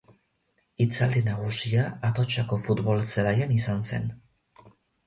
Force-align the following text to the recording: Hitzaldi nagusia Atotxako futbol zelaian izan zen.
Hitzaldi 0.85 1.21
nagusia 1.27 1.85
Atotxako 2.09 2.61
futbol 2.65 3.07
zelaian 3.13 3.57
izan 3.61 3.89
zen. 3.93 4.15